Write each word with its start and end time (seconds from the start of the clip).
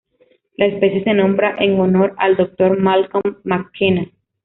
La 0.57 0.65
especie 0.65 1.03
se 1.03 1.13
nombra 1.13 1.55
en 1.59 1.79
honor 1.79 2.15
al 2.17 2.35
Dr. 2.35 2.79
Malcolm 2.79 3.37
McKenna. 3.43 4.07